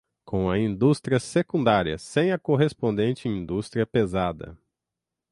com 0.25 0.55
indústria 0.55 1.19
secundária 1.19 1.95
sem 1.95 2.31
a 2.31 2.39
correspondente 2.39 3.27
indústria 3.29 3.85
pesada 3.85 4.57